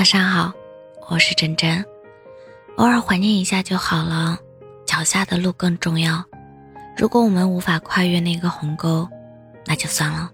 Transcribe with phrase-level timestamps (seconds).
[0.00, 0.50] 晚上好，
[1.10, 1.84] 我是真真。
[2.76, 4.38] 偶尔怀念一下就好了，
[4.86, 6.24] 脚下的路更重要。
[6.96, 9.06] 如果我们无法跨越那个鸿沟，
[9.66, 10.30] 那就算了。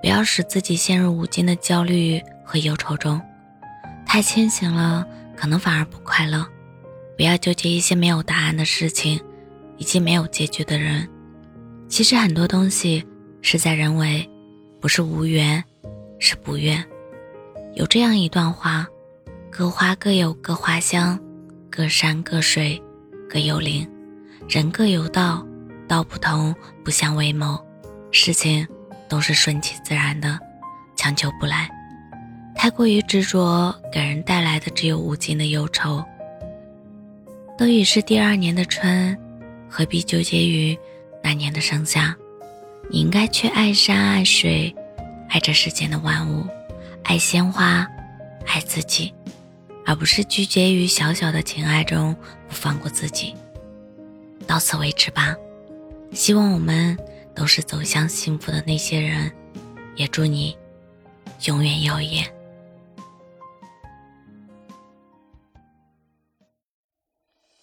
[0.00, 3.20] 不要使自己陷入无尽的焦虑和忧愁中。
[4.06, 5.04] 太清醒了，
[5.36, 6.46] 可能反而不快乐。
[7.16, 9.20] 不要纠结一些没有答案的事情，
[9.76, 11.08] 以及没有结局的人。
[11.88, 13.04] 其实很多东西
[13.42, 14.30] 事在人为，
[14.80, 15.64] 不是无缘，
[16.20, 16.80] 是不愿。
[17.74, 18.86] 有这样一段话：
[19.50, 21.18] 各花各有各花香，
[21.68, 22.80] 各山各水
[23.28, 23.88] 各有灵，
[24.48, 25.44] 人各有道，
[25.88, 27.58] 道不同不相为谋。
[28.12, 28.66] 事情
[29.08, 30.38] 都是顺其自然的，
[30.94, 31.68] 强求不来。
[32.54, 36.02] 太过于执着，给人带来的只有无尽的忧愁。
[37.58, 39.18] 都已是第二年的春，
[39.68, 40.78] 何必纠结于
[41.24, 42.14] 那年的盛夏？
[42.88, 44.72] 你应该去爱山爱水，
[45.28, 46.46] 爱这世间的万物。
[47.04, 47.86] 爱鲜花，
[48.46, 49.14] 爱自己，
[49.86, 52.14] 而不是拘结于小小的情爱中
[52.48, 53.34] 不放过自己。
[54.46, 55.36] 到此为止吧。
[56.12, 56.96] 希望我们
[57.34, 59.30] 都是走向幸福的那些人，
[59.96, 60.56] 也祝你
[61.46, 62.24] 永远耀眼。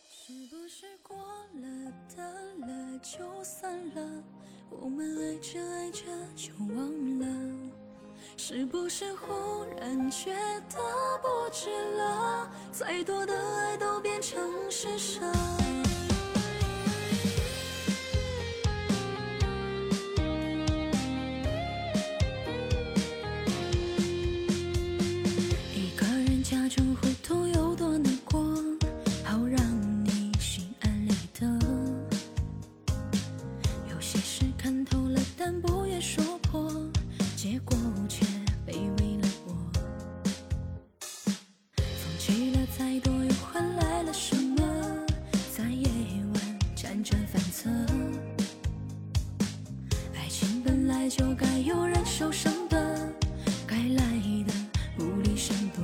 [0.09, 1.17] 是不是过
[1.55, 2.23] 了的
[2.67, 4.23] 了就散了？
[4.69, 6.03] 我们爱着爱着
[6.35, 7.60] 就忘了。
[8.37, 10.33] 是不是忽然觉
[10.69, 10.77] 得
[11.21, 12.49] 不值了？
[12.71, 15.21] 再多的爱都变成施舍。
[51.17, 52.77] 就该有人受伤的，
[53.67, 54.03] 该来
[54.47, 54.53] 的
[54.97, 55.83] 无力闪躲，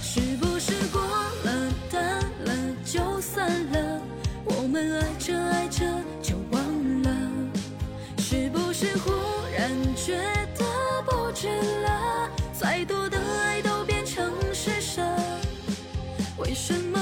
[0.00, 4.00] 是不是过了淡了就散了？
[4.46, 5.84] 我们爱着爱着
[6.22, 7.10] 就忘了，
[8.16, 9.12] 是不是忽
[9.54, 10.16] 然觉
[10.56, 10.64] 得
[11.04, 11.48] 不值
[11.82, 12.30] 了？
[12.58, 15.02] 再多的爱都变成施舍，
[16.38, 16.98] 为什么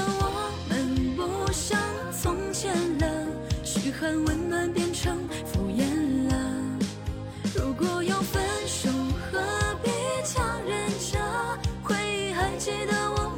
[8.03, 8.89] 要分手，
[9.31, 9.39] 何
[9.83, 9.89] 必
[10.23, 11.17] 强忍着？
[11.83, 13.29] 回忆还记得我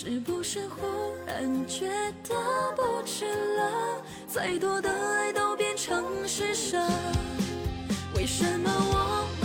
[0.00, 0.86] 是不是忽
[1.26, 1.88] 然觉
[2.22, 2.36] 得
[2.76, 3.24] 不值
[3.56, 4.00] 了？
[4.28, 6.78] 再多的爱都变成施舍，
[8.14, 9.37] 为什么我？